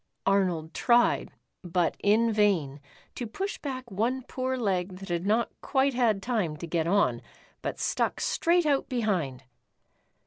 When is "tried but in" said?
0.73-2.33